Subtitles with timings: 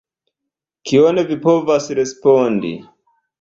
[0.91, 2.73] Kion vi povas respondi.